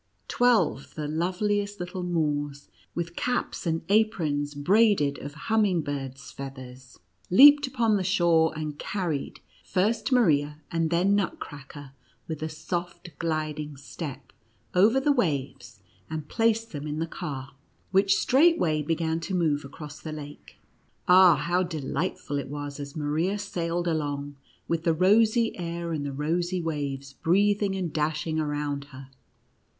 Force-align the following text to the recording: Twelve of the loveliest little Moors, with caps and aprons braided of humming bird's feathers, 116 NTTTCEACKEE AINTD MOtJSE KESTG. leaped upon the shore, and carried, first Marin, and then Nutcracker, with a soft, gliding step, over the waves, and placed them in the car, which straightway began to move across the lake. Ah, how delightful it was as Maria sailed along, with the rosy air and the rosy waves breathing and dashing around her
Twelve 0.27 0.77
of 0.85 0.95
the 0.95 1.07
loveliest 1.07 1.79
little 1.79 2.01
Moors, 2.01 2.69
with 2.95 3.15
caps 3.15 3.67
and 3.67 3.83
aprons 3.87 4.55
braided 4.55 5.19
of 5.19 5.35
humming 5.45 5.81
bird's 5.81 6.31
feathers, 6.31 6.97
116 7.29 7.29
NTTTCEACKEE 7.29 7.29
AINTD 7.29 7.31
MOtJSE 7.31 7.33
KESTG. 7.35 7.37
leaped 7.61 7.67
upon 7.67 7.95
the 7.95 8.03
shore, 8.03 8.53
and 8.57 8.79
carried, 8.79 9.39
first 9.63 10.11
Marin, 10.11 10.55
and 10.71 10.89
then 10.89 11.13
Nutcracker, 11.13 11.91
with 12.27 12.41
a 12.41 12.49
soft, 12.49 13.11
gliding 13.19 13.77
step, 13.77 14.33
over 14.73 14.99
the 14.99 15.11
waves, 15.11 15.83
and 16.09 16.27
placed 16.27 16.71
them 16.71 16.87
in 16.87 16.97
the 16.97 17.05
car, 17.05 17.51
which 17.91 18.15
straightway 18.17 18.81
began 18.81 19.19
to 19.19 19.35
move 19.35 19.63
across 19.63 19.99
the 19.99 20.11
lake. 20.11 20.57
Ah, 21.07 21.35
how 21.35 21.61
delightful 21.61 22.39
it 22.39 22.47
was 22.49 22.79
as 22.79 22.95
Maria 22.95 23.37
sailed 23.37 23.87
along, 23.87 24.35
with 24.67 24.83
the 24.83 24.95
rosy 24.95 25.55
air 25.59 25.91
and 25.93 26.03
the 26.07 26.11
rosy 26.11 26.59
waves 26.59 27.13
breathing 27.13 27.75
and 27.75 27.93
dashing 27.93 28.39
around 28.39 28.85
her 28.85 29.09